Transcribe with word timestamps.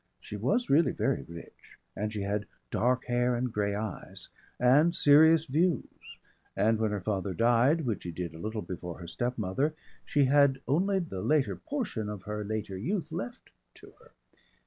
She 0.19 0.35
was 0.35 0.67
really 0.67 0.93
very 0.93 1.21
rich, 1.27 1.77
and 1.95 2.11
she 2.11 2.23
had 2.23 2.47
dark 2.71 3.05
hair 3.05 3.35
and 3.35 3.53
grey 3.53 3.75
eyes 3.75 4.29
and 4.59 4.95
serious 4.95 5.45
views, 5.45 6.17
and 6.55 6.79
when 6.79 6.89
her 6.89 7.01
father 7.01 7.35
died, 7.35 7.81
which 7.85 8.03
he 8.03 8.09
did 8.09 8.33
a 8.33 8.39
little 8.39 8.63
before 8.63 8.97
her 8.97 9.07
step 9.07 9.37
mother, 9.37 9.75
she 10.03 10.25
had 10.25 10.59
only 10.67 10.97
the 10.97 11.21
later 11.21 11.55
portion 11.55 12.09
of 12.09 12.23
her 12.23 12.43
later 12.43 12.75
youth 12.79 13.11
left 13.11 13.51
to 13.75 13.93
her. 13.99 14.13